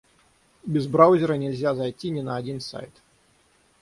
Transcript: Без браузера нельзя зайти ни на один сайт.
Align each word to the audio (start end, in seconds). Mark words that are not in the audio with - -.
Без 0.65 0.87
браузера 0.87 1.35
нельзя 1.35 1.75
зайти 1.75 2.09
ни 2.09 2.21
на 2.21 2.35
один 2.35 2.59
сайт. 2.59 2.91